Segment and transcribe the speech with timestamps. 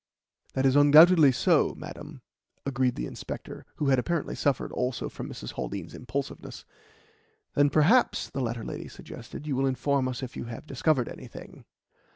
[0.53, 2.23] "That is undoubtedly so, madam,"
[2.65, 5.51] agreed the inspector, who had apparently suffered also from Mrs.
[5.53, 6.65] Haldean's impulsiveness.
[7.53, 11.65] "Then perhaps," the latter lady suggested, "you will inform us if you have discovered anything."